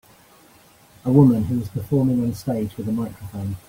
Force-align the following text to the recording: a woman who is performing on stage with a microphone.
a 1.05 1.11
woman 1.11 1.43
who 1.43 1.61
is 1.61 1.69
performing 1.69 2.23
on 2.23 2.33
stage 2.33 2.75
with 2.75 2.89
a 2.89 2.91
microphone. 2.91 3.55